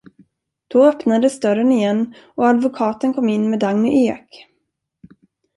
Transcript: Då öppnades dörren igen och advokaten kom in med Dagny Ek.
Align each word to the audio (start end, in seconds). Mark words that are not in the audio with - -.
Då 0.67 0.85
öppnades 0.85 1.39
dörren 1.39 1.71
igen 1.71 2.13
och 2.35 2.45
advokaten 2.49 3.13
kom 3.13 3.29
in 3.29 3.49
med 3.49 3.59
Dagny 3.59 4.07
Ek. 4.07 4.47